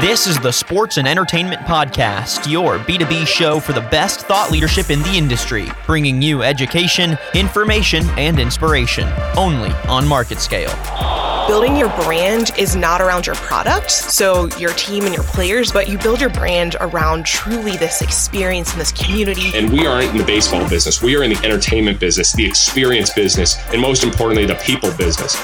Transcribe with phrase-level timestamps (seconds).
[0.00, 4.88] This is the Sports and Entertainment Podcast, your B2B show for the best thought leadership
[4.88, 9.06] in the industry, bringing you education, information, and inspiration,
[9.36, 10.72] only on market scale.
[11.46, 15.86] Building your brand is not around your product, so your team and your players, but
[15.86, 19.50] you build your brand around truly this experience and this community.
[19.54, 23.12] And we aren't in the baseball business, we are in the entertainment business, the experience
[23.12, 25.36] business, and most importantly, the people business.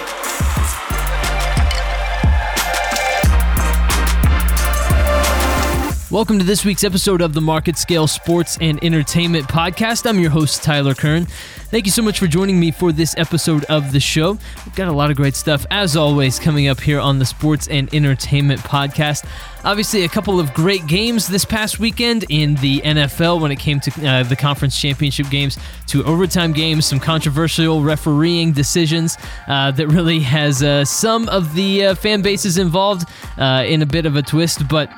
[6.09, 10.09] Welcome to this week's episode of the Market Scale Sports and Entertainment Podcast.
[10.09, 11.27] I'm your host, Tyler Kern.
[11.27, 14.39] Thank you so much for joining me for this episode of the show.
[14.65, 17.67] We've got a lot of great stuff, as always, coming up here on the Sports
[17.67, 19.29] and Entertainment Podcast.
[19.65, 23.81] Obviously, a couple of great games this past weekend in the NFL when it came
[23.81, 29.19] to uh, the conference championship games, to overtime games, some controversial refereeing decisions
[29.49, 33.87] uh, that really has uh, some of the uh, fan bases involved uh, in a
[33.87, 34.89] bit of a twist, but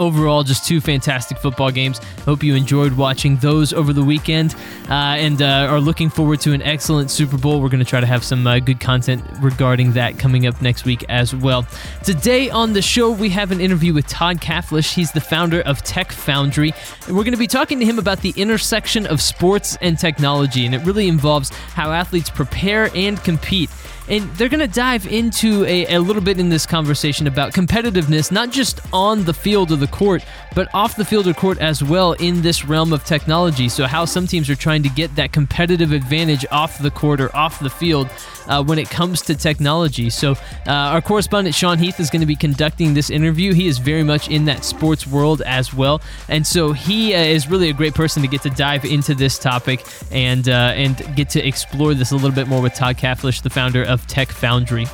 [0.00, 1.98] overall just two fantastic football games.
[2.24, 4.54] Hope you enjoyed watching those over the weekend
[4.88, 7.60] uh, and uh, are looking forward to an excellent super bowl.
[7.60, 10.84] We're going to try to have some uh, good content regarding that coming up next
[10.84, 11.66] week as well.
[12.02, 14.94] Today on the show we have an interview with todd Kaflish.
[14.94, 16.72] he's the founder of tech foundry
[17.06, 20.66] and we're going to be talking to him about the intersection of sports and technology
[20.66, 23.70] and it really involves how athletes prepare and compete
[24.08, 28.30] and they're going to dive into a, a, little bit in this conversation about competitiveness,
[28.30, 30.22] not just on the field or the court,
[30.54, 33.68] but off the field or court as well in this realm of technology.
[33.68, 37.34] So, how some teams are trying to get that competitive advantage off the court or
[37.34, 38.08] off the field
[38.46, 40.10] uh, when it comes to technology.
[40.10, 40.32] So,
[40.66, 43.54] uh, our correspondent Sean Heath is going to be conducting this interview.
[43.54, 46.02] He is very much in that sports world as well.
[46.28, 49.38] And so, he uh, is really a great person to get to dive into this
[49.38, 53.40] topic and, uh, and get to explore this a little bit more with Todd Kaflish,
[53.40, 54.86] the founder of of Tech Foundry.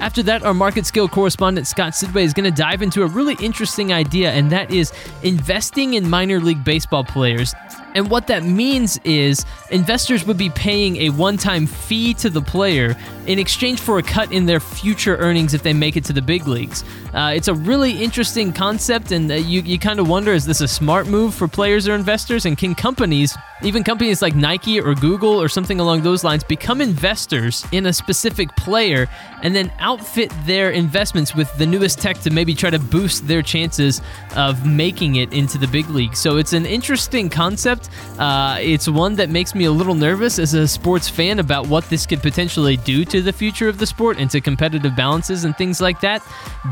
[0.00, 3.36] After that, our market scale correspondent Scott Sidway is going to dive into a really
[3.40, 7.54] interesting idea, and that is investing in minor league baseball players.
[7.94, 12.42] And what that means is investors would be paying a one time fee to the
[12.42, 12.96] player
[13.26, 16.22] in exchange for a cut in their future earnings if they make it to the
[16.22, 16.84] big leagues.
[17.12, 20.60] Uh, it's a really interesting concept, and uh, you, you kind of wonder is this
[20.60, 22.46] a smart move for players or investors?
[22.46, 26.80] And can companies, even companies like Nike or Google or something along those lines, become
[26.80, 29.08] investors in a specific player
[29.42, 33.42] and then outfit their investments with the newest tech to maybe try to boost their
[33.42, 34.00] chances
[34.36, 36.16] of making it into the big league?
[36.16, 37.77] So it's an interesting concept.
[38.18, 41.88] Uh, it's one that makes me a little nervous as a sports fan about what
[41.88, 45.56] this could potentially do to the future of the sport and to competitive balances and
[45.56, 46.22] things like that.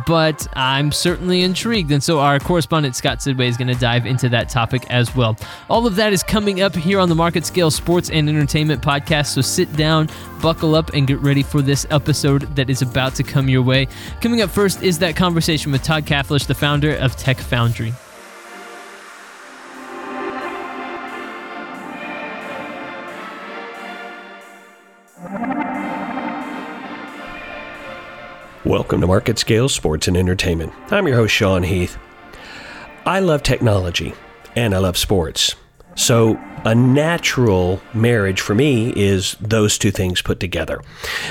[0.06, 1.92] But but I'm certainly intrigued.
[1.92, 5.36] And so our correspondent Scott Sidway is going to dive into that topic as well.
[5.70, 9.26] All of that is coming up here on the Market Scale Sports and Entertainment Podcast.
[9.26, 10.08] So sit down,
[10.40, 13.88] buckle up, and get ready for this episode that is about to come your way.
[14.20, 17.92] Coming up first is that conversation with Todd Kaflish, the founder of Tech Foundry.
[28.66, 30.72] Welcome to Market Scale Sports and Entertainment.
[30.90, 31.96] I'm your host, Sean Heath.
[33.06, 34.12] I love technology
[34.56, 35.54] and I love sports.
[35.94, 40.82] So, a natural marriage for me is those two things put together.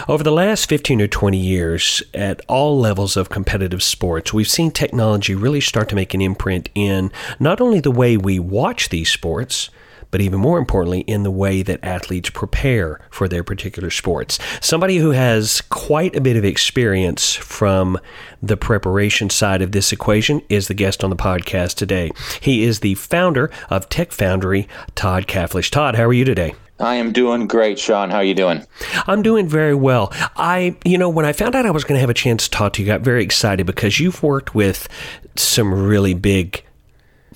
[0.08, 4.72] Over the last 15 or 20 years, at all levels of competitive sports, we've seen
[4.72, 9.12] technology really start to make an imprint in not only the way we watch these
[9.12, 9.70] sports,
[10.12, 14.40] but even more importantly, in the way that athletes prepare for their particular sports.
[14.62, 17.98] Somebody who has quite a bit of experience from
[18.42, 22.12] the preparation side of this equation is the guest on the podcast today.
[22.42, 25.70] He is the founder of Tech Foundry, Todd Kaflish.
[25.70, 26.56] Todd, how are you today?
[26.80, 28.10] I am doing great, Sean.
[28.10, 28.66] How are you doing?
[29.08, 30.12] I'm doing very well.
[30.36, 32.52] I, you know, when I found out I was going to have a chance to
[32.52, 34.90] talk to you, I got very excited because you've worked with
[35.38, 36.64] some really big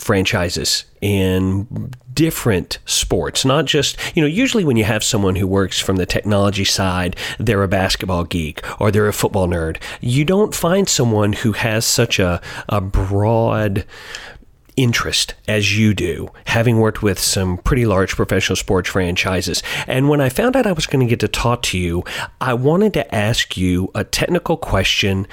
[0.02, 5.80] franchises in different sports, not just, you know, usually when you have someone who works
[5.80, 9.82] from the technology side, they're a basketball geek or they're a football nerd.
[10.02, 13.86] You don't find someone who has such a, a broad
[14.80, 19.62] interest as you do, having worked with some pretty large professional sports franchises.
[19.88, 22.04] And when I found out I was going to get to talk to you,
[22.40, 25.28] I wanted to ask you a technical question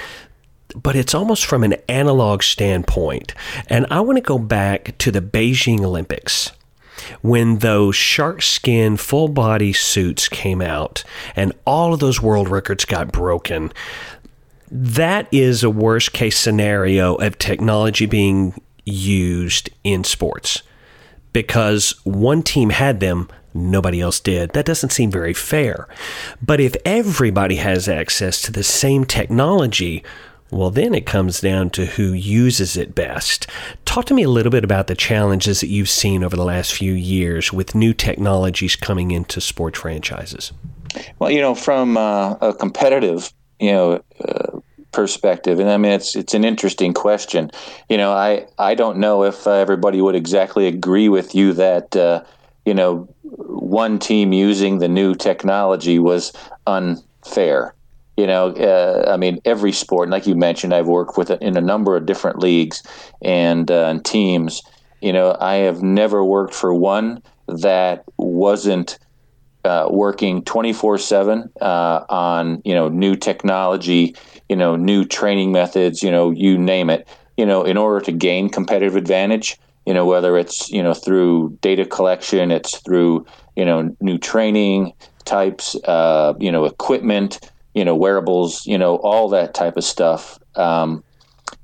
[0.77, 3.35] but it's almost from an analog standpoint.
[3.69, 6.53] And I want to go back to the Beijing Olympics
[7.23, 11.03] when those shark skin full body suits came out
[11.35, 13.73] and all of those world records got broken.
[14.71, 20.63] That is a worst case scenario of technology being used in sports
[21.33, 24.51] because one team had them, nobody else did.
[24.51, 25.89] That doesn't seem very fair.
[26.43, 30.03] But if everybody has access to the same technology,
[30.51, 33.49] Well, then it comes down to who uses it best.
[33.85, 36.73] Talk to me a little bit about the challenges that you've seen over the last
[36.73, 40.53] few years with new technologies coming into sports franchises.
[41.19, 44.61] Well, you know, from uh, a competitive, you know, uh,
[44.93, 47.51] perspective, and I mean, it's it's an interesting question.
[47.89, 51.95] You know, I I don't know if uh, everybody would exactly agree with you that
[51.97, 52.23] uh,
[52.65, 56.33] you know one team using the new technology was
[56.67, 57.75] unfair.
[58.17, 61.61] You know, uh, I mean, every sport, like you mentioned, I've worked with in a
[61.61, 62.83] number of different leagues
[63.23, 64.63] and, uh, and teams.
[65.03, 68.99] You know, I have never worked for one that wasn't
[69.67, 74.15] uh, working 24 7 uh, on, you know, new technology,
[74.49, 78.13] you know, new training methods, you know, you name it, you know, in order to
[78.13, 83.27] gain competitive advantage, you know, whether it's, you know, through data collection, it's through,
[83.57, 84.93] you know, new training
[85.25, 87.41] types, uh, you know, equipment,
[87.77, 90.39] you know, wearables, you know, all that type of stuff.
[90.57, 91.05] Um,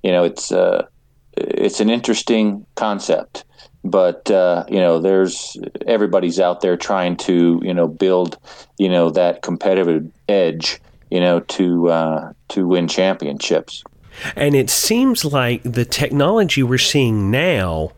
[0.05, 0.87] you know, it's, uh,
[1.37, 3.45] it's an interesting concept
[3.85, 5.57] but uh, you know there's
[5.87, 8.39] everybody's out there trying to you know build
[8.79, 10.81] you know that competitive edge
[11.11, 13.83] you know to uh, to win championships
[14.37, 17.91] and it seems like the technology we're seeing now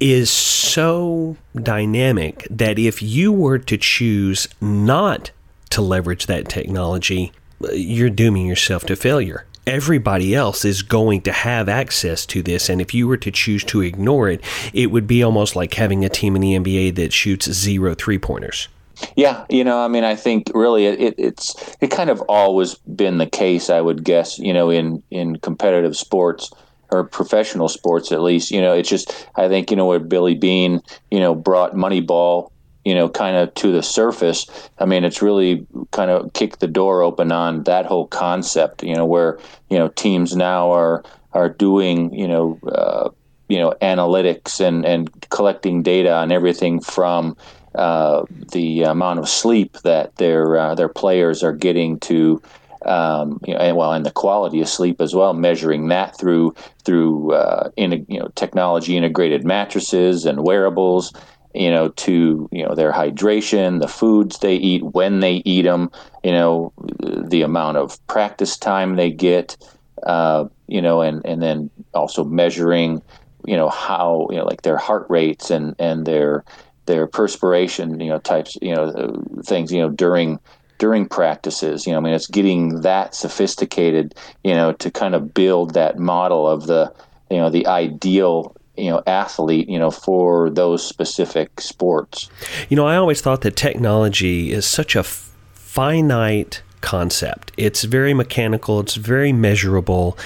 [0.00, 5.30] is so dynamic that if you were to choose not
[5.72, 7.32] to leverage that technology
[7.72, 12.68] you're dooming yourself to failure everybody else is going to have access to this.
[12.68, 14.42] And if you were to choose to ignore it,
[14.72, 18.18] it would be almost like having a team in the NBA that shoots zero three
[18.18, 18.68] pointers.
[19.16, 23.18] Yeah, you know, I mean, I think really it, it's it kind of always been
[23.18, 26.52] the case, I would guess, you know, in in competitive sports
[26.90, 28.50] or professional sports at least.
[28.50, 32.50] You know, it's just I think you know where Billy Beane, you know, brought Moneyball
[32.84, 34.46] you know, kind of to the surface,
[34.78, 38.82] I mean, it's really kind of kicked the door open on that whole concept.
[38.82, 39.38] You know, where
[39.70, 43.10] you know teams now are are doing you know uh,
[43.48, 47.36] you know analytics and and collecting data on everything from
[47.74, 52.42] uh, the amount of sleep that their uh, their players are getting to.
[52.84, 56.56] Um, you know, and well, and the quality of sleep as well, measuring that through
[56.84, 61.12] through uh, in, you know technology integrated mattresses and wearables,
[61.54, 65.90] you know, to you know their hydration, the foods they eat, when they eat them,
[66.22, 69.56] you know, the amount of practice time they get,
[70.04, 73.02] uh, you know, and and then also measuring,
[73.46, 76.44] you know, how you know like their heart rates and and their
[76.86, 80.38] their perspiration, you know, types, you know, things, you know, during
[80.78, 81.86] during practices.
[81.86, 85.98] You know, I mean, it's getting that sophisticated, you know, to kind of build that
[85.98, 86.92] model of the
[87.30, 92.30] you know the ideal you know athlete you know for those specific sports.
[92.68, 97.52] You know i always thought that technology is such a f- finite concept.
[97.56, 100.18] It's very mechanical it's very measurable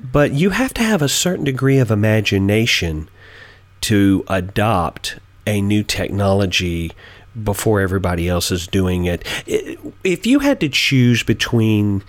[0.00, 3.08] but you have to have a certain degree of imagination
[3.82, 6.92] to adopt a new technology
[7.42, 9.24] before everybody else is doing it.
[10.04, 12.02] If you had to choose between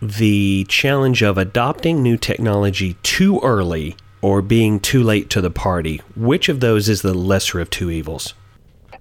[0.00, 6.00] the challenge of adopting new technology too early or being too late to the party.
[6.16, 8.34] Which of those is the lesser of two evils?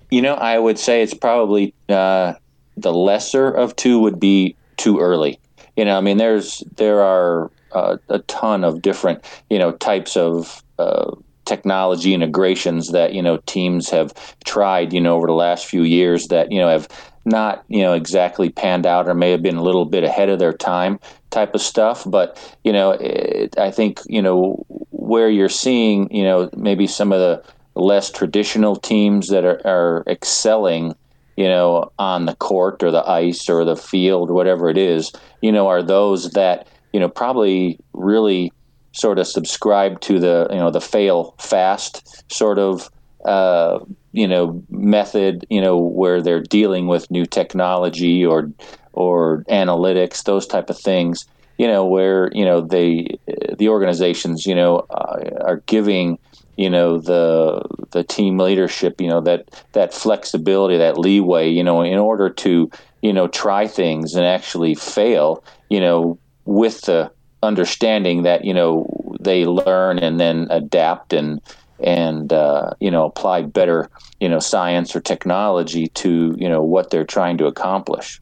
[0.09, 2.33] You know, I would say it's probably uh,
[2.77, 5.39] the lesser of two would be too early.
[5.75, 10.15] You know, I mean, there's there are uh, a ton of different you know types
[10.15, 11.11] of uh,
[11.45, 14.13] technology integrations that you know teams have
[14.45, 16.87] tried you know over the last few years that you know have
[17.27, 20.39] not you know exactly panned out or may have been a little bit ahead of
[20.39, 24.65] their time type of stuff but you know it, i think you know
[25.07, 27.41] where you're seeing, you know, maybe some of the
[27.75, 30.93] less traditional teams that are, are excelling,
[31.37, 35.51] you know, on the court or the ice or the field, whatever it is, you
[35.51, 38.51] know, are those that, you know, probably really
[38.91, 42.89] sort of subscribe to the, you know, the fail fast sort of,
[43.27, 43.79] uh,
[44.13, 48.51] you know, method, you know, where they're dealing with new technology or,
[48.93, 51.25] or analytics, those type of things
[51.57, 53.17] you know, where you know they
[53.57, 56.19] the organizations you know uh, are giving
[56.55, 61.81] you know the the team leadership you know that that flexibility that leeway you know
[61.81, 62.69] in order to
[63.01, 67.09] you know try things and actually fail you know with the
[67.43, 68.85] understanding that you know
[69.19, 71.39] they learn and then adapt and
[71.79, 76.89] and uh, you know apply better you know science or technology to you know what
[76.89, 78.19] they're trying to accomplish.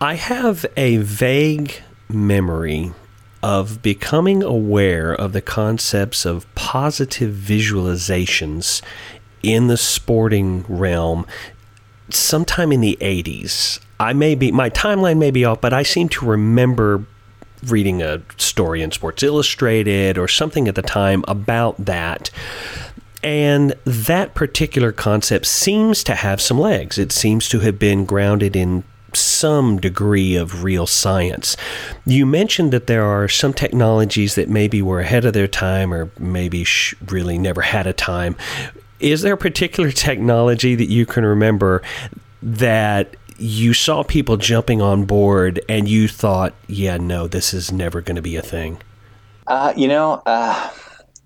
[0.00, 2.92] I have a vague memory
[3.42, 8.82] of becoming aware of the concepts of positive visualizations
[9.42, 11.26] in the sporting realm
[12.10, 13.80] sometime in the 80s.
[13.98, 17.04] I may be, my timeline may be off, but I seem to remember
[17.66, 22.30] reading a story in Sports Illustrated or something at the time about that.
[23.22, 26.98] And that particular concept seems to have some legs.
[26.98, 31.56] It seems to have been grounded in some degree of real science.
[32.04, 36.10] You mentioned that there are some technologies that maybe were ahead of their time or
[36.18, 36.66] maybe
[37.08, 38.36] really never had a time.
[39.00, 41.82] Is there a particular technology that you can remember
[42.42, 48.00] that you saw people jumping on board and you thought, yeah, no, this is never
[48.00, 48.78] going to be a thing?
[49.46, 50.70] Uh, you know, uh,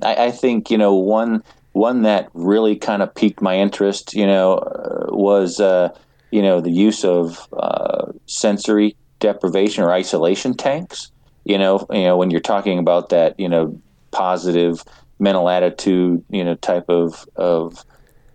[0.02, 4.26] I, I, think, you know, one one that really kind of piqued my interest, you
[4.26, 5.90] know, uh, was uh,
[6.30, 11.10] you know the use of uh, sensory deprivation or isolation tanks.
[11.44, 14.82] You know, you know when you're talking about that, you know, positive
[15.18, 17.84] mental attitude, you know, type of of,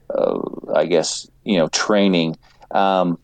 [0.10, 2.38] of I guess you know training.
[2.72, 3.20] Um,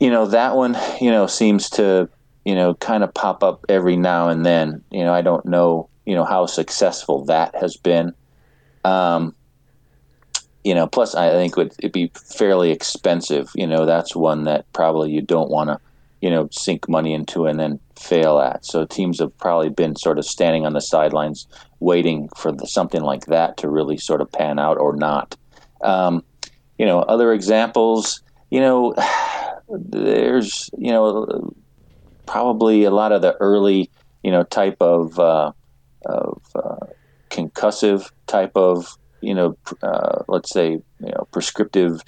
[0.00, 2.08] you know that one, you know, seems to
[2.44, 4.82] you know kind of pop up every now and then.
[4.90, 8.14] You know, I don't know you know how successful that has been.
[8.84, 9.34] Um,
[10.64, 13.50] you know, plus I think would it be fairly expensive.
[13.54, 15.80] You know, that's one that probably you don't want to,
[16.20, 18.64] you know, sink money into and then fail at.
[18.64, 21.46] So teams have probably been sort of standing on the sidelines,
[21.80, 25.36] waiting for the, something like that to really sort of pan out or not.
[25.82, 26.24] Um,
[26.78, 28.22] you know, other examples.
[28.50, 28.94] You know,
[29.68, 31.52] there's you know
[32.26, 33.90] probably a lot of the early
[34.22, 35.52] you know type of uh,
[36.06, 36.86] of uh,
[37.30, 42.00] concussive type of you know, uh, let's say, you know, prescriptive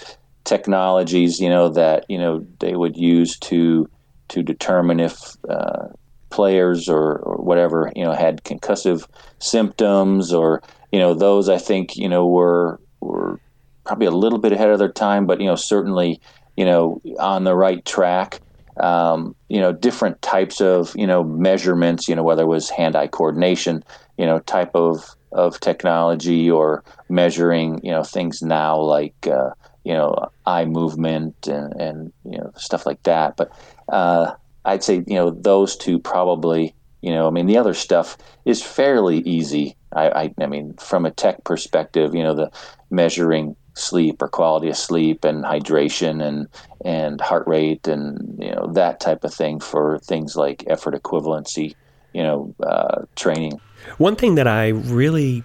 [0.44, 3.88] technologies, you know, that you know they would use to
[4.28, 5.88] to determine if uh,
[6.30, 9.06] players or, or whatever you know had concussive
[9.40, 10.62] symptoms or
[10.92, 13.40] you know those I think you know were were
[13.84, 16.20] probably a little bit ahead of their time, but you know certainly
[16.58, 18.40] you know on the right track.
[18.80, 22.08] Um, you know different types of you know measurements.
[22.08, 23.82] You know whether it was hand-eye coordination,
[24.18, 29.50] you know type of of technology or measuring you know things now like uh,
[29.84, 30.14] you know
[30.46, 33.50] eye movement and, and you know stuff like that but
[33.92, 34.32] uh,
[34.64, 38.62] I'd say you know those two probably you know I mean the other stuff is
[38.62, 42.50] fairly easy I, I, I mean from a tech perspective you know the
[42.90, 46.48] measuring sleep or quality of sleep and hydration and
[46.84, 51.74] and heart rate and you know that type of thing for things like effort equivalency
[52.12, 53.60] you know uh, training
[53.96, 55.44] one thing that I really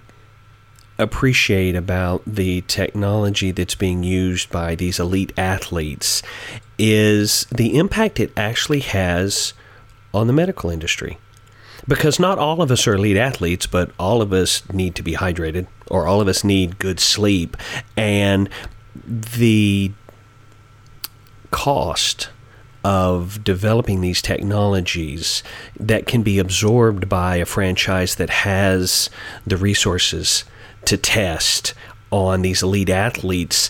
[0.99, 6.21] appreciate about the technology that's being used by these elite athletes
[6.77, 9.53] is the impact it actually has
[10.13, 11.17] on the medical industry.
[11.87, 15.13] Because not all of us are elite athletes, but all of us need to be
[15.13, 17.57] hydrated or all of us need good sleep.
[17.97, 18.49] And
[19.05, 19.91] the
[21.51, 22.29] cost
[22.83, 25.43] of developing these technologies
[25.79, 29.09] that can be absorbed by a franchise that has
[29.47, 30.43] the resources
[30.85, 31.73] to test
[32.11, 33.69] on these elite athletes.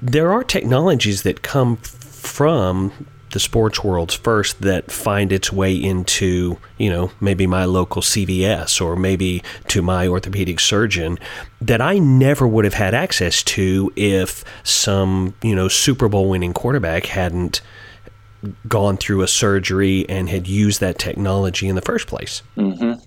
[0.00, 3.06] There are technologies that come from
[3.38, 8.80] the sports worlds first that find its way into, you know, maybe my local CVS
[8.80, 11.20] or maybe to my orthopedic surgeon
[11.60, 16.52] that I never would have had access to if some, you know, Super Bowl winning
[16.52, 17.60] quarterback hadn't
[18.66, 22.42] gone through a surgery and had used that technology in the first place.
[22.56, 23.00] Mm-hmm.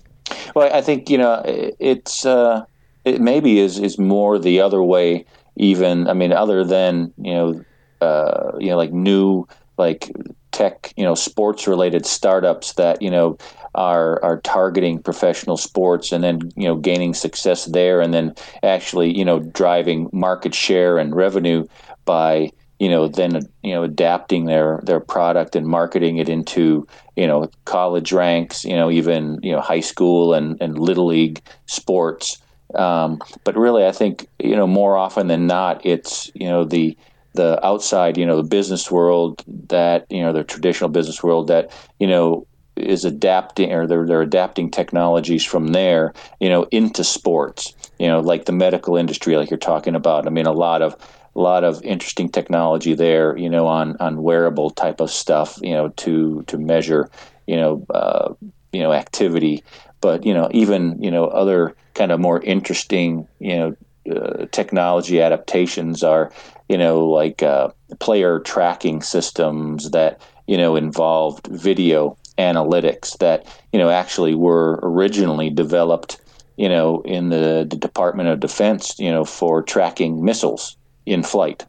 [0.54, 2.64] Well, I think you know it's uh,
[3.04, 5.26] it maybe is is more the other way.
[5.56, 7.64] Even I mean, other than you know,
[8.00, 9.46] uh, you know, like new
[9.82, 10.10] like
[10.52, 13.36] tech, you know, sports related startups that you know
[13.74, 19.16] are are targeting professional sports and then you know gaining success there, and then actually
[19.16, 21.66] you know driving market share and revenue
[22.04, 22.50] by
[22.82, 26.84] you know, then you know, adapting their their product and marketing it into
[27.14, 31.40] you know college ranks, you know, even you know high school and and little league
[31.66, 32.42] sports.
[32.74, 36.96] Um, but really, I think you know more often than not, it's you know the
[37.34, 41.70] the outside, you know, the business world that you know the traditional business world that
[41.98, 42.46] you know
[42.76, 48.20] is adapting or they're, they're adapting technologies from there, you know, into sports, you know,
[48.20, 50.26] like the medical industry, like you're talking about.
[50.26, 50.96] I mean, a lot of
[51.34, 55.72] a lot of interesting technology there, you know, on on wearable type of stuff, you
[55.72, 57.10] know, to to measure,
[57.46, 58.34] you know, uh,
[58.72, 59.64] you know, activity.
[60.00, 63.76] But you know, even you know, other kind of more interesting, you know,
[64.10, 66.32] uh, technology adaptations are,
[66.68, 67.68] you know, like uh,
[68.00, 75.50] player tracking systems that you know involved video analytics that you know actually were originally
[75.50, 76.20] developed
[76.56, 81.66] you know in the, the Department of Defense you know for tracking missiles in flight.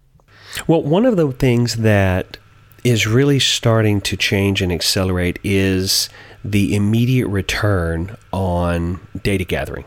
[0.68, 2.38] Well, one of the things that
[2.84, 6.10] is really starting to change and accelerate is
[6.44, 9.86] the immediate return on data gathering.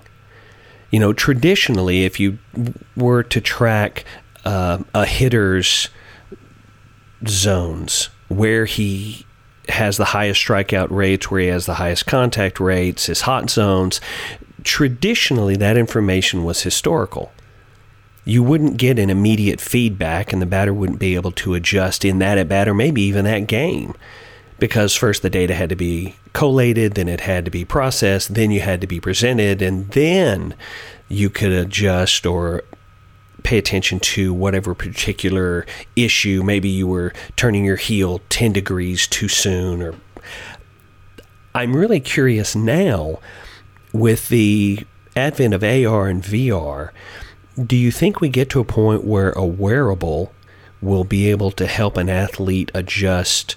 [0.90, 2.38] You know, traditionally, if you
[2.96, 4.04] were to track
[4.44, 5.88] uh, a hitter's
[7.26, 9.26] zones, where he
[9.68, 14.00] has the highest strikeout rates, where he has the highest contact rates, his hot zones,
[14.62, 17.32] traditionally that information was historical.
[18.24, 22.18] You wouldn't get an immediate feedback, and the batter wouldn't be able to adjust in
[22.18, 23.94] that at bat or maybe even that game
[24.58, 28.50] because first the data had to be collated, then it had to be processed, then
[28.50, 30.54] you had to be presented, and then
[31.08, 32.62] you could adjust or
[33.42, 36.42] pay attention to whatever particular issue.
[36.42, 39.94] Maybe you were turning your heel 10 degrees too soon or
[41.54, 43.18] I'm really curious now
[43.90, 44.80] with the
[45.16, 46.90] advent of AR and VR,
[47.64, 50.34] do you think we get to a point where a wearable
[50.82, 53.56] will be able to help an athlete adjust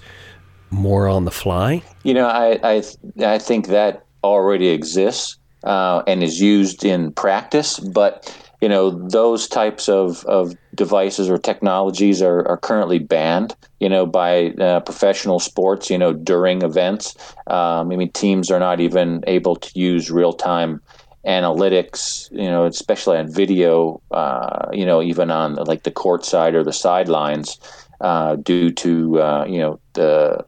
[0.70, 1.82] more on the fly?
[2.02, 2.82] You know, I I,
[3.24, 9.48] I think that already exists uh, and is used in practice, but you know those
[9.48, 15.40] types of, of devices or technologies are, are currently banned you know by uh, professional
[15.40, 20.10] sports you know during events um, i mean teams are not even able to use
[20.10, 20.80] real-time
[21.26, 26.54] analytics you know especially on video uh, you know even on like the court side
[26.54, 27.58] or the sidelines
[28.00, 30.44] uh, due to uh, you know the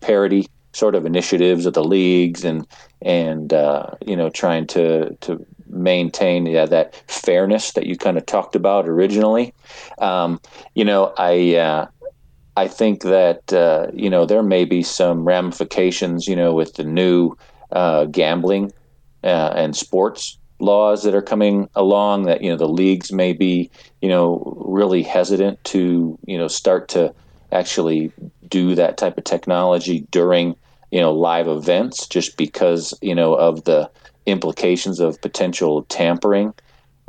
[0.00, 2.66] parity sort of initiatives of the leagues and
[3.02, 8.26] and uh, you know trying to to maintain yeah, that fairness that you kind of
[8.26, 9.52] talked about originally.
[9.98, 10.40] Um,
[10.74, 11.86] you know, I uh,
[12.56, 16.84] I think that uh, you know there may be some ramifications, you know, with the
[16.84, 17.36] new
[17.72, 18.72] uh, gambling
[19.24, 22.24] uh, and sports laws that are coming along.
[22.24, 26.88] That you know the leagues may be you know really hesitant to you know start
[26.90, 27.14] to
[27.52, 28.12] actually
[28.48, 30.54] do that type of technology during
[30.90, 33.90] you know live events just because you know of the
[34.26, 36.52] implications of potential tampering.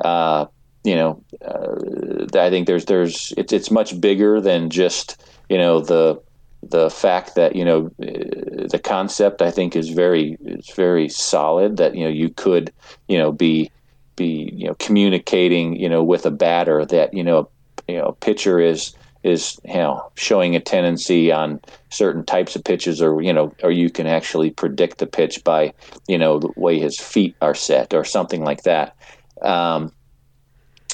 [0.03, 0.45] Uh,
[0.83, 5.81] you know, uh, I think there's there's it's it's much bigger than just you know
[5.81, 6.21] the
[6.61, 11.77] the fact that you know uh, the concept I think is very is very solid
[11.77, 12.73] that you know you could
[13.07, 13.71] you know be
[14.15, 17.49] be you know communicating you know with a batter that you know
[17.87, 18.93] you know pitcher is
[19.23, 23.71] is you know showing a tendency on certain types of pitches or you know or
[23.71, 25.73] you can actually predict the pitch by
[26.07, 28.95] you know the way his feet are set or something like that
[29.41, 29.91] um,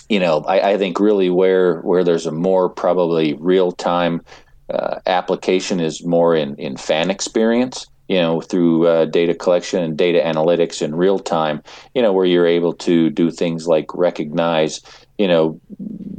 [0.10, 4.22] you know I, I, think really where where there's a more probably real time
[4.70, 9.98] uh, application is more in in fan experience you know through uh, data collection and
[9.98, 11.62] data analytics in real time
[11.94, 14.82] you know where you're able to do things like recognize
[15.18, 15.60] you know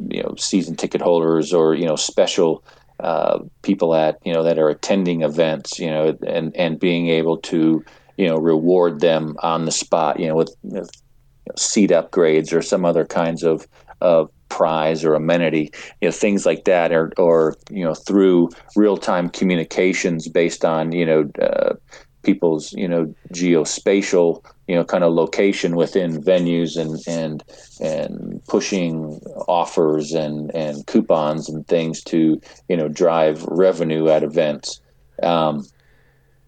[0.08, 2.64] you know season ticket holders or you know special
[3.00, 7.36] uh, people at you know that are attending events you know and and being able
[7.36, 7.84] to
[8.16, 10.88] you know reward them on the spot you know with, with
[11.44, 13.66] you know, seat upgrades or some other kinds of
[14.00, 18.96] of prize or amenity you know things like that or or you know through real
[18.96, 21.74] time communications based on you know uh,
[22.22, 27.44] people's you know geospatial you know kind of location within venues and and
[27.80, 34.80] and pushing offers and and coupons and things to you know drive revenue at events.
[35.22, 35.64] Um,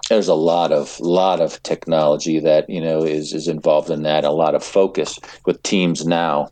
[0.09, 4.25] there's a lot of lot of technology that you know is is involved in that
[4.25, 6.51] a lot of focus with teams now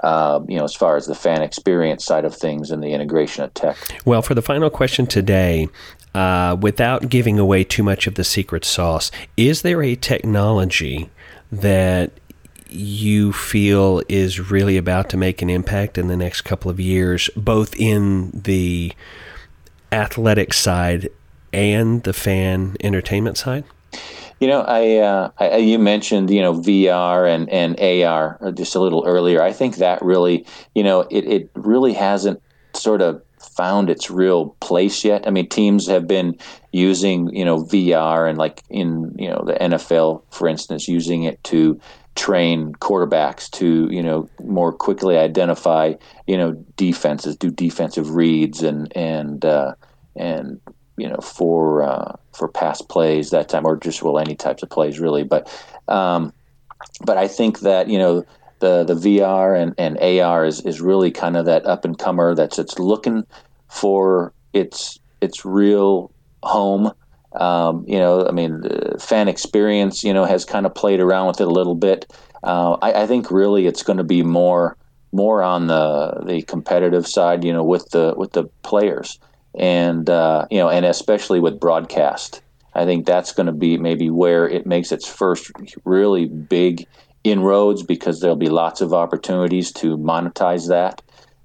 [0.00, 3.44] uh, you know, as far as the fan experience side of things and the integration
[3.44, 3.76] of tech.
[4.04, 5.68] Well, for the final question today,
[6.14, 11.10] uh, without giving away too much of the secret sauce, is there a technology
[11.50, 12.12] that
[12.70, 17.30] you feel is really about to make an impact in the next couple of years,
[17.36, 18.92] both in the
[19.90, 21.08] athletic side
[21.52, 23.64] and the fan entertainment side?
[24.40, 28.80] You know, I, uh, I, you mentioned you know VR and and AR just a
[28.80, 29.42] little earlier.
[29.42, 32.40] I think that really you know it it really hasn't
[32.74, 33.22] sort of
[33.58, 35.26] found its real place yet.
[35.26, 36.38] I mean, teams have been
[36.72, 41.42] using you know VR and like in you know the NFL, for instance, using it
[41.44, 41.80] to
[42.14, 45.94] train quarterbacks to you know more quickly identify
[46.26, 49.74] you know defenses, do defensive reads and and uh,
[50.16, 50.60] and
[50.98, 54.70] you know for uh, for pass plays that time or just well any types of
[54.70, 55.22] plays really.
[55.22, 55.48] But
[55.88, 56.32] um,
[57.04, 58.24] but I think that you know
[58.60, 62.34] the the VR and, and AR is, is really kind of that up and comer
[62.34, 63.24] that's it's looking
[63.68, 66.10] for its its real
[66.42, 66.92] home.
[67.32, 68.62] Um, you know, I mean,
[68.98, 72.10] fan experience, you know, has kind of played around with it a little bit.
[72.42, 74.76] Uh, I, I, think really it's going to be more
[75.12, 79.18] more on the the competitive side, you know, with the with the players,
[79.54, 82.42] and uh, you know, and especially with broadcast.
[82.74, 85.50] I think that's going to be maybe where it makes its first
[85.84, 86.86] really big
[87.24, 91.02] inroads because there'll be lots of opportunities to monetize that,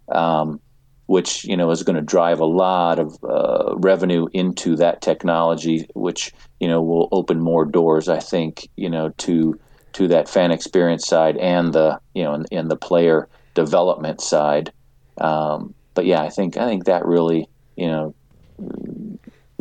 [0.09, 0.59] um,
[1.07, 5.87] which you know is going to drive a lot of uh, revenue into that technology,
[5.95, 8.09] which you know will open more doors.
[8.09, 9.59] I think you know to
[9.93, 14.71] to that fan experience side and the you know and, the player development side.
[15.19, 18.13] Um, but yeah, I think I think that really you know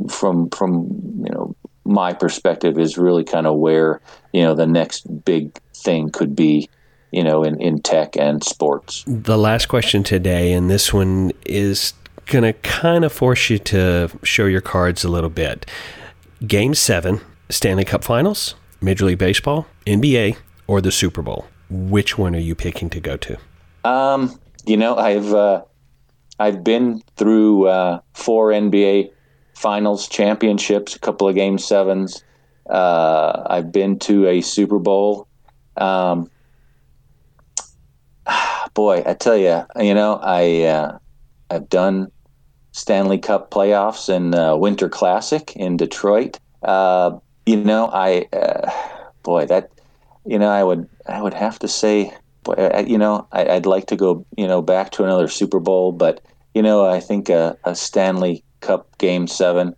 [0.09, 0.87] from from
[1.25, 4.01] you know my perspective is really kind of where
[4.33, 6.68] you know the next big thing could be
[7.11, 9.05] you know in, in tech and sports.
[9.07, 11.94] The last question today and this one is
[12.27, 15.66] going to kind of force you to show your cards a little bit.
[16.46, 21.46] Game 7 stanley cup finals major league baseball nba or the super bowl?
[21.70, 23.38] Which one are you picking to go to?
[23.85, 25.62] Um you know i've uh,
[26.42, 29.11] i've been through uh, four nba
[29.62, 32.24] finals championships, a couple of game sevens.
[32.68, 35.28] Uh, I've been to a Super Bowl.
[35.76, 36.28] Um,
[38.74, 40.98] boy, I tell you, you know, I uh,
[41.50, 42.11] I've done
[42.72, 46.38] Stanley Cup playoffs and uh, Winter Classic in Detroit.
[46.62, 48.70] Uh, you know, I uh,
[49.22, 49.70] boy that
[50.26, 53.87] you know I would I would have to say, boy, you know, I, would like
[53.87, 56.20] to go you know back to another Super Bowl, but
[56.54, 59.74] you know, I think a, a Stanley Cup Game Seven,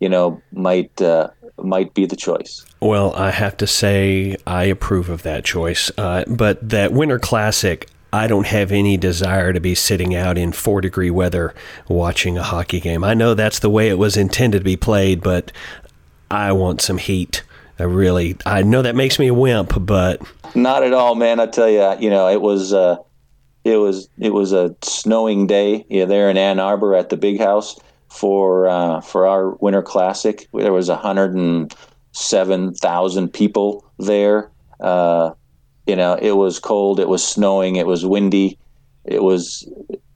[0.00, 2.64] you know, might uh, might be the choice.
[2.80, 5.90] Well, I have to say I approve of that choice.
[5.96, 10.52] Uh, but that Winter Classic, I don't have any desire to be sitting out in
[10.52, 11.54] four degree weather
[11.88, 13.04] watching a hockey game.
[13.04, 15.52] I know that's the way it was intended to be played, but
[16.30, 17.42] I want some heat.
[17.78, 20.20] I really, I know that makes me a wimp, but
[20.56, 21.38] not at all, man.
[21.38, 22.72] I tell you, you know, it was.
[22.72, 22.96] Uh,
[23.72, 27.38] it was it was a snowing day yeah, there in Ann Arbor at the Big
[27.38, 27.78] House,
[28.08, 30.48] for uh, for our Winter Classic.
[30.52, 31.74] There was hundred and
[32.12, 34.50] seven thousand people there.
[34.80, 35.32] Uh,
[35.86, 38.58] you know, it was cold, it was snowing, it was windy.
[39.04, 39.68] It was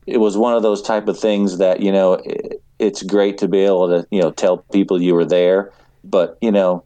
[0.05, 3.47] it was one of those type of things that you know it, it's great to
[3.47, 5.71] be able to you know tell people you were there,
[6.03, 6.83] but you know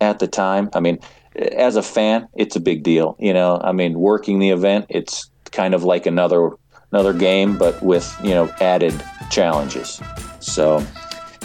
[0.00, 0.98] at the time, I mean,
[1.36, 3.16] as a fan, it's a big deal.
[3.18, 6.50] You know, I mean, working the event, it's kind of like another
[6.92, 8.94] another game, but with you know added
[9.30, 10.00] challenges.
[10.40, 10.84] So,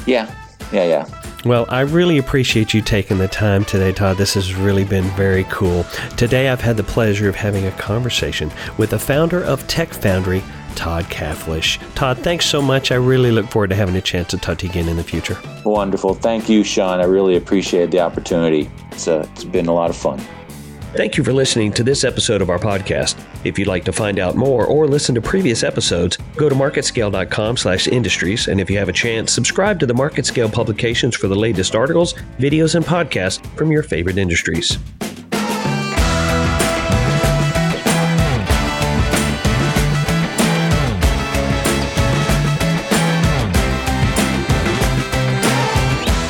[0.05, 0.33] yeah,
[0.71, 1.21] yeah, yeah.
[1.45, 4.17] Well, I really appreciate you taking the time today, Todd.
[4.17, 5.83] This has really been very cool.
[6.17, 10.41] Today, I've had the pleasure of having a conversation with the founder of Tech Foundry,
[10.73, 11.79] Todd Kaflish.
[11.93, 12.91] Todd, thanks so much.
[12.91, 15.03] I really look forward to having a chance to talk to you again in the
[15.03, 15.37] future.
[15.63, 16.15] Wonderful.
[16.15, 16.99] Thank you, Sean.
[16.99, 18.67] I really appreciate the opportunity.
[18.91, 20.19] It's, uh, it's been a lot of fun.
[20.95, 23.21] Thank you for listening to this episode of our podcast.
[23.43, 28.47] If you'd like to find out more or listen to previous episodes, go to marketscale.com/industries
[28.47, 32.13] and if you have a chance, subscribe to the MarketScale publications for the latest articles,
[32.39, 34.77] videos and podcasts from your favorite industries.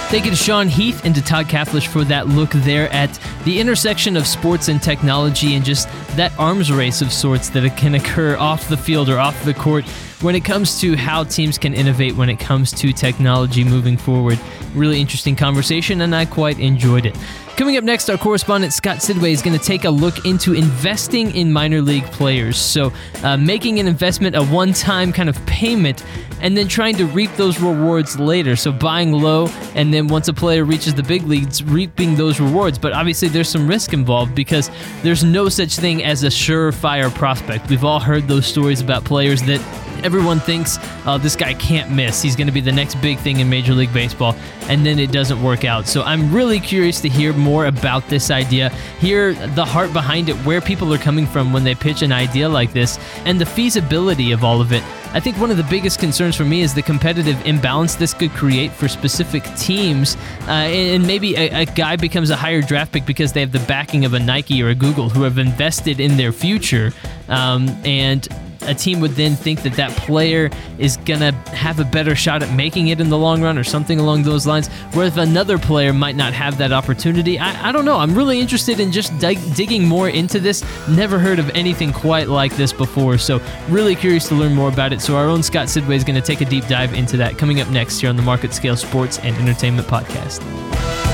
[0.10, 3.60] Thank you to Sean Heath and to Todd Kaflish for that look there at the
[3.60, 8.36] intersection of sports and technology and just that arms race of sorts that can occur
[8.38, 9.86] off the field or off the court
[10.22, 14.40] when it comes to how teams can innovate when it comes to technology moving forward.
[14.74, 17.16] Really interesting conversation, and I quite enjoyed it.
[17.58, 21.34] Coming up next, our correspondent Scott Sidway is going to take a look into investing
[21.34, 22.58] in minor league players.
[22.58, 22.92] So,
[23.24, 26.04] uh, making an investment, a one time kind of payment,
[26.42, 28.58] and then trying to reap those rewards later.
[28.58, 32.78] So, buying low, and then once a player reaches the big leagues, reaping those rewards.
[32.78, 34.72] But obviously, there's some risk involved because
[35.04, 37.70] there's no such thing as a surefire prospect.
[37.70, 39.60] We've all heard those stories about players that
[40.06, 42.22] everyone thinks uh, this guy can't miss.
[42.22, 44.36] He's going to be the next big thing in Major League Baseball,
[44.70, 45.86] and then it doesn't work out.
[45.86, 48.70] So I'm really curious to hear more about this idea,
[49.00, 52.48] hear the heart behind it, where people are coming from when they pitch an idea
[52.48, 54.84] like this, and the feasibility of all of it.
[55.16, 58.32] I think one of the biggest concerns for me is the competitive imbalance this could
[58.32, 60.18] create for specific teams.
[60.42, 63.60] Uh, and maybe a, a, guy becomes a higher draft pick because they have the
[63.60, 66.92] backing of a Nike or a Google who have invested in their future.
[67.30, 68.28] Um, and
[68.66, 72.44] a team would then think that that player is going to have a better shot
[72.44, 74.68] at making it in the long run or something along those lines.
[74.94, 77.98] Where if another player might not have that opportunity, I, I don't know.
[77.98, 80.64] I'm really interested in just dig- digging more into this.
[80.88, 84.94] Never heard of anything quite like this before, so really curious to learn more about
[84.94, 85.02] it.
[85.02, 87.62] So our own Scott Sidway is going to take a deep dive into that coming
[87.62, 91.05] up next here on the Market Scale Sports and Entertainment Podcast.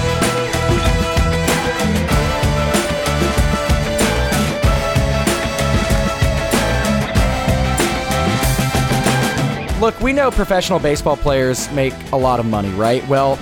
[9.81, 13.05] Look, we know professional baseball players make a lot of money, right?
[13.07, 13.37] Well,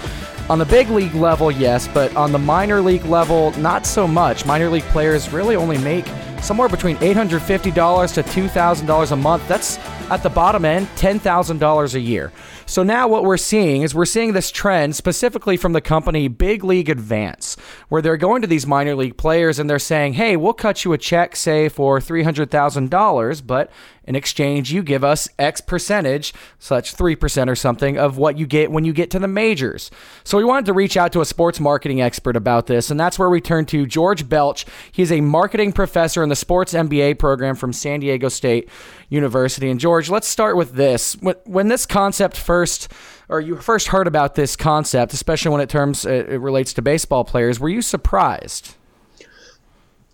[0.50, 4.48] On the big league level, yes, but on the minor league level, not so much.
[4.48, 6.08] Minor league players really only make
[6.42, 9.48] somewhere between $850 to $2,000 a month.
[9.48, 9.78] That's
[10.10, 12.32] at the bottom end, $10,000 a year.
[12.66, 16.64] So now what we're seeing is we're seeing this trend specifically from the company Big
[16.64, 17.58] League Advance,
[17.90, 20.94] where they're going to these minor league players and they're saying, hey, we'll cut you
[20.94, 23.72] a check, say, for $300,000, but
[24.04, 28.72] in exchange, you give us X percentage, such 3% or something, of what you get
[28.72, 29.92] when you get to the majors.
[30.24, 33.20] So we wanted to reach out to a sports marketing expert about this, and that's
[33.20, 34.66] where we turn to George Belch.
[34.92, 38.68] He's a marketing professor in the sports MBA program from San Diego State
[39.10, 39.70] University.
[39.70, 41.14] And George, let's start with this.
[41.14, 42.92] When, when this concept first
[43.28, 47.26] or you first heard about this concept, especially when it terms it relates to baseball
[47.26, 48.76] players, were you surprised?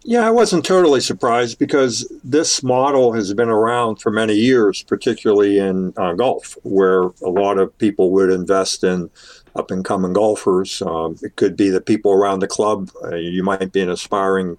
[0.07, 5.57] Yeah, I wasn't totally surprised because this model has been around for many years, particularly
[5.57, 9.09] in uh, golf, where a lot of people would invest in
[9.55, 10.83] up and coming golfers.
[10.83, 12.91] Um, it could be the people around the club.
[13.03, 14.57] Uh, you might be an aspiring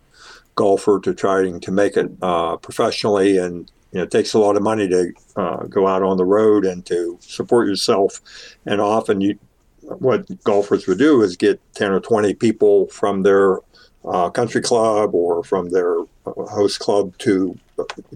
[0.56, 4.56] golfer to trying to make it uh, professionally, and you know, it takes a lot
[4.56, 8.20] of money to uh, go out on the road and to support yourself.
[8.66, 9.38] And often, you
[9.82, 13.60] what golfers would do is get ten or twenty people from their
[14.04, 17.58] uh, country club or from their host club to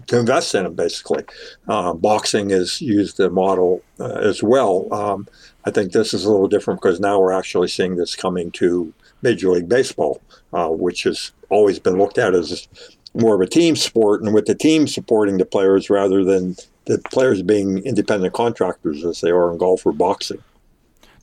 [0.07, 0.73] to invest in them.
[0.73, 1.23] Basically,
[1.67, 4.93] uh, boxing is used the model uh, as well.
[4.93, 5.27] Um,
[5.65, 8.93] I think this is a little different because now we're actually seeing this coming to
[9.21, 10.21] Major League Baseball,
[10.53, 12.67] uh, which has always been looked at as
[13.13, 16.99] more of a team sport, and with the team supporting the players rather than the
[17.11, 20.41] players being independent contractors as they are in golf or boxing.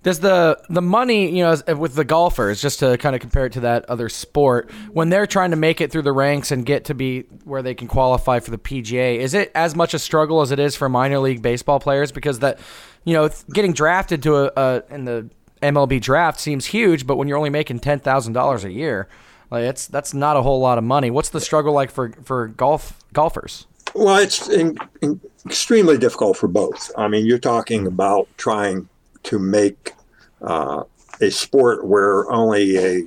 [0.04, 3.52] Does the the money, you know, with the golfers, just to kind of compare it
[3.54, 6.84] to that other sport, when they're trying to make it through the ranks and get
[6.84, 10.40] to be where they can qualify for the PGA, is it as much a struggle
[10.40, 12.12] as it is for minor league baseball players?
[12.12, 12.60] Because that,
[13.04, 15.28] you know, getting drafted to a, a in the
[15.62, 19.08] MLB draft seems huge, but when you're only making ten thousand dollars a year,
[19.50, 21.10] like it's that's not a whole lot of money.
[21.10, 23.66] What's the struggle like for for golf golfers?
[23.94, 26.90] Well, it's in, in extremely difficult for both.
[26.96, 28.88] I mean, you're talking about trying
[29.24, 29.94] to make
[30.42, 30.84] uh,
[31.20, 33.06] a sport where only a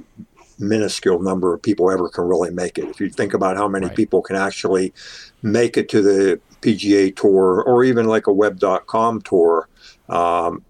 [0.60, 2.86] minuscule number of people ever can really make it.
[2.86, 3.96] If you think about how many right.
[3.96, 4.94] people can actually
[5.42, 9.68] make it to the PGA Tour or even like a Web.com tour,
[10.10, 10.64] um,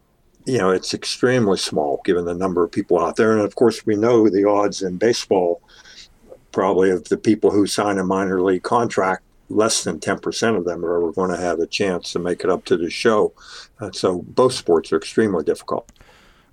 [0.45, 3.33] you know, it's extremely small given the number of people out there.
[3.33, 5.61] And of course, we know the odds in baseball
[6.51, 10.85] probably of the people who sign a minor league contract less than 10% of them
[10.85, 13.33] are ever going to have a chance to make it up to the show.
[13.79, 15.91] Uh, so both sports are extremely difficult.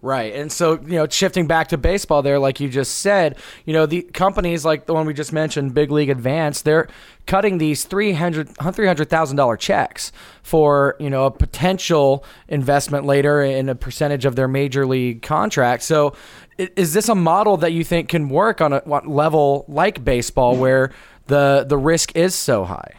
[0.00, 0.32] Right.
[0.32, 3.84] And so, you know, shifting back to baseball there, like you just said, you know,
[3.84, 6.86] the companies like the one we just mentioned, Big League Advance, they're
[7.26, 10.12] cutting these $300,000 $300, checks
[10.44, 15.82] for, you know, a potential investment later in a percentage of their major league contract.
[15.82, 16.14] So
[16.58, 20.92] is this a model that you think can work on a level like baseball where
[21.26, 22.94] the, the risk is so high?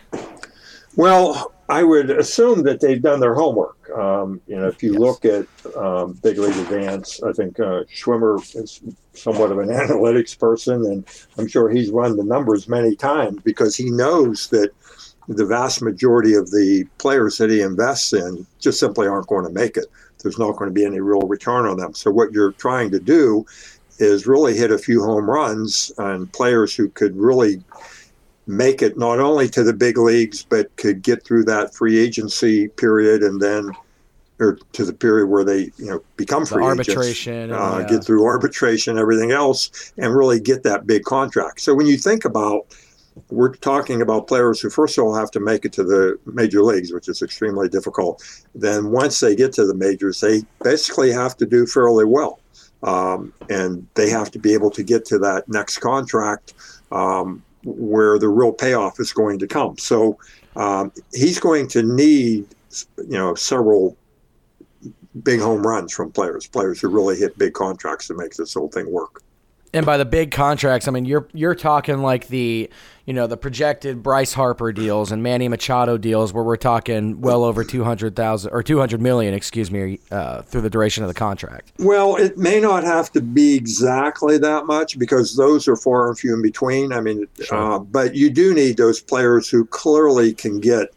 [0.98, 3.90] Well, I would assume that they've done their homework.
[3.92, 5.00] Um, you know, if you yes.
[5.00, 8.82] look at um, Big League Advance, I think uh, Schwimmer is
[9.14, 11.06] somewhat of an analytics person, and
[11.38, 14.72] I'm sure he's run the numbers many times because he knows that
[15.28, 19.52] the vast majority of the players that he invests in just simply aren't going to
[19.52, 19.86] make it.
[20.24, 21.94] There's not going to be any real return on them.
[21.94, 23.46] So what you're trying to do
[24.00, 27.62] is really hit a few home runs on players who could really
[28.50, 32.68] make it not only to the big leagues, but could get through that free agency
[32.68, 33.72] period and then
[34.40, 37.88] or to the period where they you know become free the arbitration agents, uh, yeah.
[37.88, 41.62] get through arbitration everything else and really get that big contract.
[41.62, 42.66] So when you think about
[43.30, 46.64] we're talking about players who first of all have to make it to the major
[46.64, 48.24] leagues which is extremely difficult.
[48.56, 52.40] Then once they get to the majors they basically have to do fairly well.
[52.82, 56.54] Um, and they have to be able to get to that next contract
[56.94, 59.78] um, where the real payoff is going to come.
[59.78, 60.18] So
[60.56, 62.48] um, he's going to need,
[62.98, 63.98] you know, several
[65.24, 68.70] big home runs from players, players who really hit big contracts to make this whole
[68.70, 69.22] thing work.
[69.74, 72.70] And by the big contracts, I mean you're you're talking like the
[73.06, 77.44] you know the projected Bryce Harper deals and Manny Machado deals, where we're talking well
[77.44, 81.08] over two hundred thousand or two hundred million, excuse me, uh, through the duration of
[81.08, 81.72] the contract.
[81.78, 86.18] Well, it may not have to be exactly that much because those are far and
[86.18, 86.92] few in between.
[86.92, 87.58] I mean, sure.
[87.58, 90.90] uh, but you do need those players who clearly can get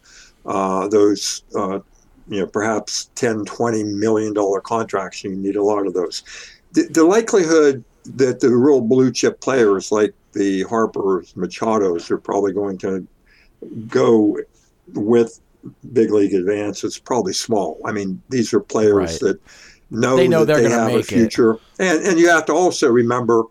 [0.47, 1.81] uh, those uh,
[2.29, 6.23] you know perhaps 10 20 million dollar contracts you need a lot of those
[6.73, 12.53] the, the likelihood that the real blue chip players like the Harpers, Machados are probably
[12.53, 13.07] going to
[13.89, 14.39] go
[14.95, 15.41] with
[15.93, 16.83] big league advance.
[16.85, 17.81] It's probably small.
[17.85, 19.21] I mean, these are players right.
[19.21, 19.41] that
[19.91, 21.15] know, They know that they're they have a make it.
[21.15, 21.59] future.
[21.79, 23.45] And and you have to also remember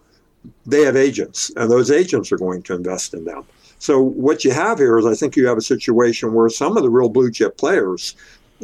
[0.66, 3.46] they have agents, and those agents are going to invest in them.
[3.80, 6.84] So what you have here is, I think you have a situation where some of
[6.84, 8.16] the real blue chip players.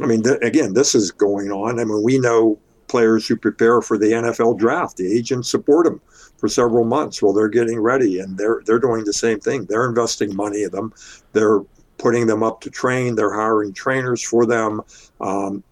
[0.01, 1.79] I mean, th- again, this is going on.
[1.79, 4.97] I mean, we know players who prepare for the NFL draft.
[4.97, 6.01] The agents support them
[6.37, 9.65] for several months while they're getting ready, and they're they're doing the same thing.
[9.65, 10.93] They're investing money in them.
[11.33, 11.61] They're
[11.97, 13.15] putting them up to train.
[13.15, 14.81] They're hiring trainers for them,
[15.19, 15.63] um,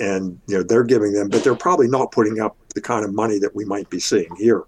[0.00, 3.14] and you know they're giving them, but they're probably not putting up the kind of
[3.14, 4.64] money that we might be seeing here.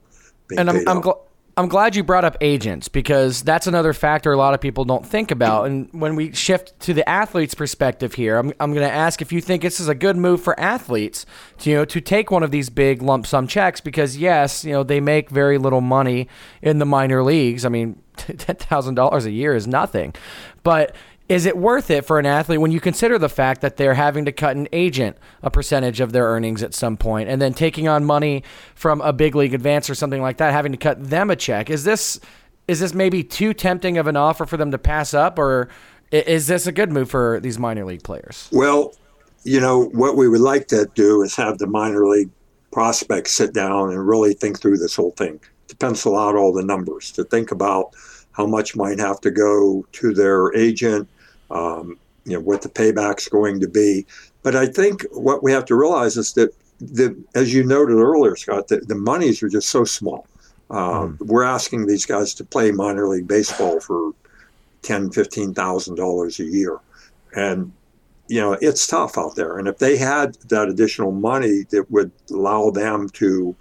[0.49, 1.21] being and I'm I'm, gl-
[1.59, 5.07] I'm glad you brought up agents because that's another factor a lot of people don't
[5.07, 5.67] think about.
[5.67, 9.33] And when we shift to the athlete's perspective here, I'm, I'm going to ask if
[9.33, 11.25] you think this is a good move for athletes
[11.61, 14.73] to you know to take one of these big lump sum checks because yes, you
[14.73, 16.29] know they make very little money
[16.61, 17.65] in the minor leagues.
[17.65, 20.15] I mean, ten thousand dollars a year is nothing,
[20.63, 20.95] but
[21.29, 24.25] is it worth it for an athlete when you consider the fact that they're having
[24.25, 27.89] to cut an agent a percentage of their earnings at some point and then taking
[27.89, 28.43] on money
[28.75, 31.71] from a big league advance or something like that having to cut them a check?
[31.71, 32.21] Is this
[32.69, 35.69] is this maybe too tempting of an offer for them to pass up or
[36.11, 38.49] is this a good move for these minor league players?
[38.53, 38.95] Well,
[39.45, 42.31] you know, what we would like to do is have the minor league
[42.73, 46.65] prospects sit down and really think through this whole thing, to pencil out all the
[46.65, 47.91] numbers, to think about
[48.33, 51.09] how much might have to go to their agent,
[51.51, 54.07] um, you know, what the payback's going to be.
[54.43, 58.37] But I think what we have to realize is that, the, as you noted earlier,
[58.37, 60.27] Scott, the, the monies are just so small.
[60.69, 64.13] Uh, We're asking these guys to play minor league baseball for
[64.83, 66.79] ten, fifteen thousand dollars a year,
[67.35, 67.73] and
[68.29, 69.59] you know it's tough out there.
[69.59, 73.55] And if they had that additional money that would allow them to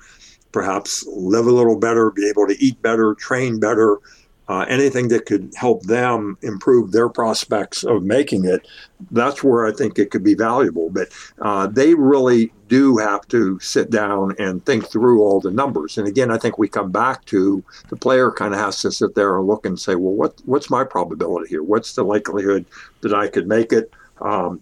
[0.52, 4.00] perhaps live a little better, be able to eat better, train better,
[4.48, 8.68] uh, anything that could help them improve their prospects of making it,
[9.12, 10.90] that's where I think it could be valuable.
[10.90, 11.10] But
[11.42, 15.98] uh, they really do have to sit down and think through all the numbers.
[15.98, 19.16] And again, I think we come back to the player kind of has to sit
[19.16, 21.64] there and look and say, well, what what's my probability here?
[21.64, 22.66] What's the likelihood
[23.02, 23.92] that I could make it?
[24.22, 24.62] Um,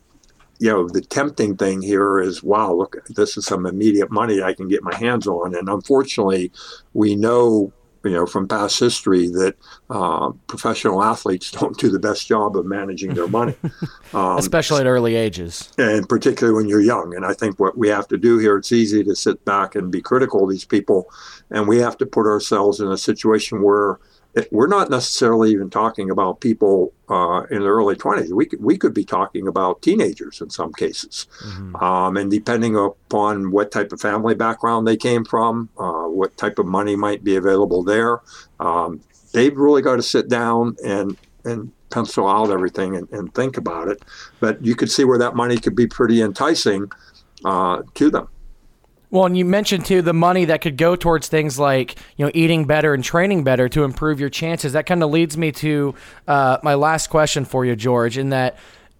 [0.59, 4.53] you know, the tempting thing here is, wow, look, this is some immediate money I
[4.53, 5.55] can get my hands on.
[5.55, 6.51] And unfortunately,
[6.93, 9.55] we know, you know, from past history that
[9.89, 13.55] uh, professional athletes don't do the best job of managing their money,
[14.13, 15.71] um, especially at early ages.
[15.77, 17.15] And particularly when you're young.
[17.15, 19.91] And I think what we have to do here, it's easy to sit back and
[19.91, 21.09] be critical of these people,
[21.49, 23.99] and we have to put ourselves in a situation where
[24.35, 28.31] it, we're not necessarily even talking about people uh, in their early 20s.
[28.31, 31.27] We could, we could be talking about teenagers in some cases.
[31.75, 36.57] Um, and depending upon what type of family background they came from, uh, what type
[36.57, 38.21] of money might be available there,
[38.59, 39.01] um,
[39.33, 43.87] they've really got to sit down and, and pencil out everything and, and think about
[43.87, 44.01] it.
[44.39, 46.91] But you could see where that money could be pretty enticing
[47.45, 48.27] uh, to them.
[49.13, 52.31] Well, and you mentioned too the money that could go towards things like you know
[52.33, 54.73] eating better and training better to improve your chances.
[54.73, 55.93] That kind of leads me to
[56.27, 58.17] uh, my last question for you, George.
[58.17, 58.57] In that,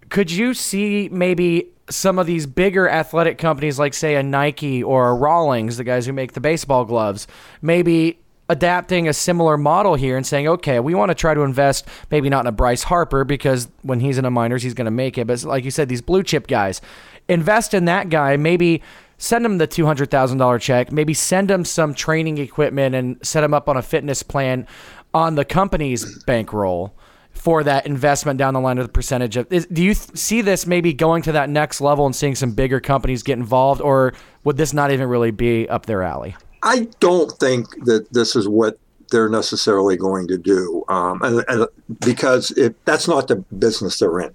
[0.09, 5.09] could you see maybe some of these bigger athletic companies, like say a Nike or
[5.09, 7.25] a Rawlings, the guys who make the baseball gloves,
[7.63, 11.87] maybe adapting a similar model here and saying, okay, we want to try to invest
[12.11, 14.91] maybe not in a Bryce Harper because when he's in a minors, he's going to
[14.91, 15.25] make it.
[15.25, 16.81] But like you said, these blue chip guys,
[17.27, 18.83] invest in that guy, maybe
[19.23, 23.69] send them the $200,000 check, maybe send them some training equipment and set them up
[23.69, 24.67] on a fitness plan
[25.13, 26.93] on the company's bankroll
[27.31, 30.41] for that investment down the line of the percentage of is, do you th- see
[30.41, 34.13] this maybe going to that next level and seeing some bigger companies get involved or
[34.43, 38.47] would this not even really be up their alley I don't think that this is
[38.47, 38.77] what
[39.09, 41.67] they're necessarily going to do, um, and, and
[41.99, 44.33] because it, that's not the business they're in.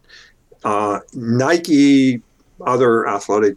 [0.63, 2.23] Uh, Nike,
[2.65, 3.57] other athletic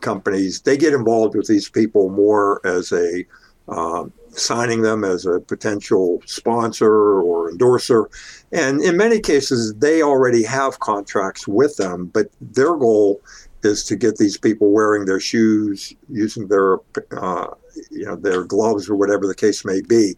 [0.00, 3.24] companies, they get involved with these people more as a
[3.68, 8.08] um, signing them as a potential sponsor or endorser,
[8.50, 13.20] and in many cases, they already have contracts with them, but their goal
[13.64, 16.78] is to get these people wearing their shoes, using their
[17.10, 17.48] uh,
[17.90, 20.14] you know their gloves or whatever the case may be.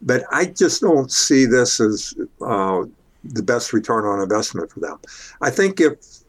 [0.00, 2.84] But I just don't see this as uh,
[3.24, 4.98] the best return on investment for them.
[5.40, 6.23] I think if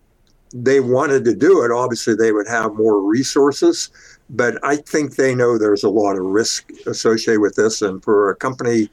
[0.63, 3.89] they wanted to do it, obviously they would have more resources.
[4.29, 8.29] But I think they know there's a lot of risk associated with this, and for
[8.29, 8.89] a company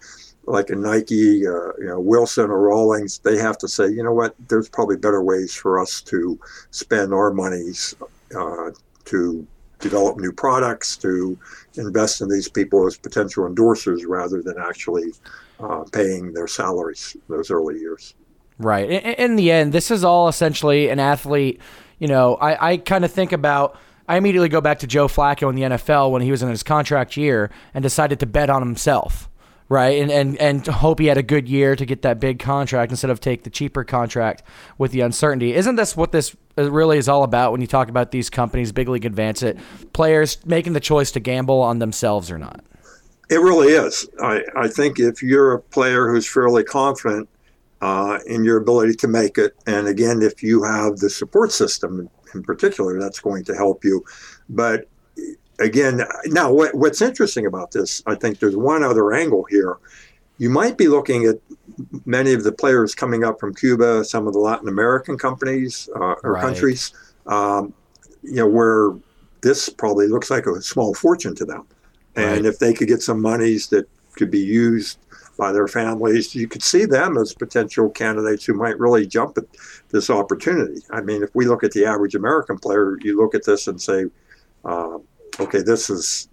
[0.46, 4.12] like a Nike, uh, you know, Wilson or Rawlings, they have to say, you know
[4.12, 6.38] what, there's probably better ways for us to
[6.72, 7.94] spend our monies
[8.36, 8.70] uh,
[9.04, 9.46] to
[9.78, 11.38] develop new products, to
[11.76, 15.12] invest in these people as potential endorsers rather than actually
[15.60, 18.14] uh, paying their salaries those early years.
[18.58, 18.88] Right.
[18.88, 21.60] In, in the end, this is all essentially an athlete.
[21.98, 23.76] You know, I, I kind of think about
[24.08, 26.62] I immediately go back to Joe Flacco in the NFL when he was in his
[26.62, 29.30] contract year and decided to bet on himself,
[29.68, 30.02] right?
[30.02, 33.10] And and and hope he had a good year to get that big contract instead
[33.10, 34.42] of take the cheaper contract
[34.76, 35.54] with the uncertainty.
[35.54, 38.72] Isn't this what this uh, really is all about when you talk about these companies,
[38.72, 39.58] big league advance it,
[39.92, 42.62] players making the choice to gamble on themselves or not?
[43.30, 44.06] It really is.
[44.20, 47.30] I, I think if you're a player who's fairly confident
[47.82, 52.08] uh, in your ability to make it, and again, if you have the support system
[52.32, 54.04] in particular, that's going to help you.
[54.48, 54.88] But
[55.58, 59.78] again, now what, what's interesting about this, I think there's one other angle here.
[60.38, 61.36] You might be looking at
[62.06, 66.14] many of the players coming up from Cuba, some of the Latin American companies uh,
[66.22, 66.42] or right.
[66.42, 66.92] countries,
[67.26, 67.74] um,
[68.22, 68.94] you know, where
[69.42, 71.66] this probably looks like a small fortune to them.
[72.14, 72.44] And right.
[72.44, 74.98] if they could get some monies that could be used
[75.36, 79.44] by their families, you could see them as potential candidates who might really jump at
[79.90, 80.80] this opportunity.
[80.90, 83.80] I mean, if we look at the average American player, you look at this and
[83.80, 84.06] say,
[84.64, 84.98] uh,
[85.40, 86.28] okay, this is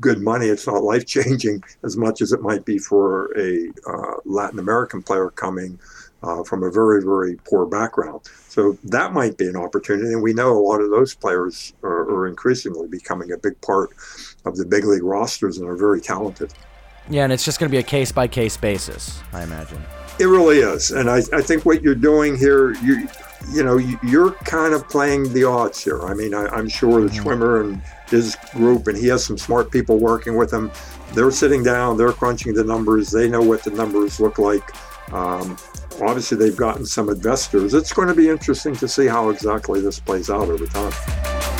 [0.00, 0.46] good money.
[0.46, 5.02] It's not life changing as much as it might be for a uh, Latin American
[5.02, 5.78] player coming
[6.22, 8.20] uh, from a very, very poor background.
[8.48, 10.12] So that might be an opportunity.
[10.12, 13.90] And we know a lot of those players are, are increasingly becoming a big part
[14.44, 16.52] of the big league rosters and are very talented.
[17.08, 19.82] Yeah, and it's just going to be a case by case basis, I imagine.
[20.18, 20.90] It really is.
[20.90, 23.06] And I, I think what you're doing here, you
[23.52, 26.02] you know, you're kind of playing the odds here.
[26.02, 27.70] I mean, I, am sure the mm-hmm.
[27.70, 30.70] And his group, and he has some smart people working with him.
[31.12, 34.62] They're sitting down, they're crunching the numbers, they know what the numbers look like.
[35.12, 35.56] Um,
[36.02, 37.74] obviously, they've gotten some investors.
[37.74, 41.55] It's going to be interesting to see how exactly this plays out over time.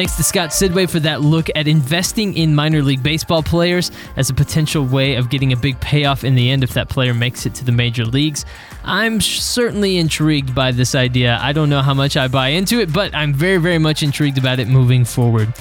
[0.00, 4.30] Thanks to Scott Sidway for that look at investing in minor league baseball players as
[4.30, 7.44] a potential way of getting a big payoff in the end if that player makes
[7.44, 8.46] it to the major leagues.
[8.82, 11.38] I'm certainly intrigued by this idea.
[11.42, 14.38] I don't know how much I buy into it, but I'm very, very much intrigued
[14.38, 15.52] about it moving forward.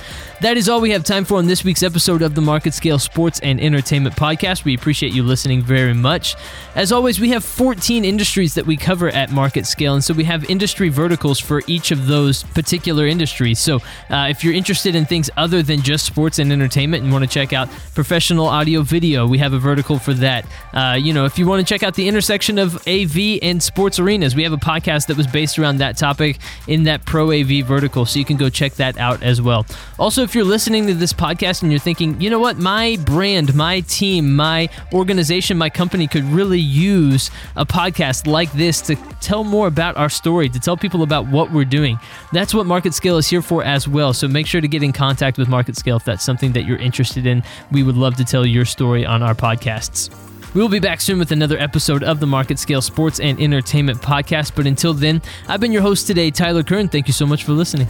[0.42, 2.98] That is all we have time for on this week's episode of the Market Scale
[2.98, 4.64] Sports and Entertainment Podcast.
[4.64, 6.38] We appreciate you listening very much.
[6.76, 10.24] As always, we have 14 industries that we cover at Market Scale, and so we
[10.24, 13.60] have industry verticals for each of those particular industries.
[13.60, 17.26] So uh, if you're interested in things other than just sports and entertainment and want
[17.26, 20.46] to check out professional audio video, we have a vertical for that.
[20.72, 24.00] Uh, you know, if you want to check out the intersection of AV and sports
[24.00, 27.66] arenas, we have a podcast that was based around that topic in that Pro AV
[27.66, 29.66] vertical, so you can go check that out as well.
[29.98, 33.56] Also, if you're listening to this podcast and you're thinking, you know what, my brand,
[33.56, 39.44] my team, my organization, my company could really use a podcast like this to tell
[39.44, 41.98] more about our story, to tell people about what we're doing.
[42.32, 44.14] That's what Market Scale is here for as well.
[44.14, 46.78] So make sure to get in contact with Market Scale if that's something that you're
[46.78, 47.42] interested in.
[47.72, 50.14] We would love to tell your story on our podcasts.
[50.54, 54.00] We will be back soon with another episode of the Market Scale Sports and Entertainment
[54.04, 54.52] Podcast.
[54.56, 56.88] But until then, I've been your host today, Tyler Kern.
[56.88, 57.88] Thank you so much for listening.